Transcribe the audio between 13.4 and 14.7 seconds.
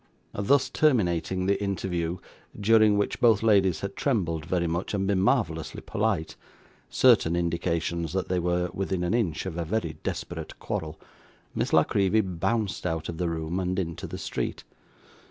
and into the street.